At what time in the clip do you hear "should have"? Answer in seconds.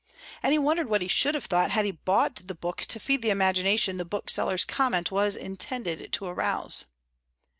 1.07-1.45